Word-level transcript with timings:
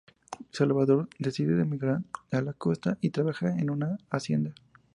Salvador 0.49 1.09
decide 1.19 1.61
emigrar 1.61 2.01
a 2.31 2.41
la 2.41 2.53
Costa 2.53 2.97
y 3.01 3.11
trabajar 3.11 3.59
en 3.59 3.69
una 3.69 3.99
hacienda. 4.09 4.55